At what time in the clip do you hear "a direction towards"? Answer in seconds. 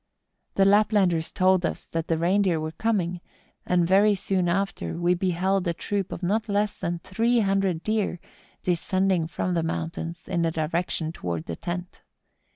10.43-11.45